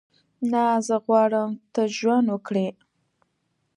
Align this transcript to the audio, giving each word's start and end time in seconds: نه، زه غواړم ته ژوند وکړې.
نه، 0.51 0.63
زه 0.87 0.95
غواړم 1.05 1.49
ته 1.73 1.81
ژوند 1.97 2.27
وکړې. 2.31 2.67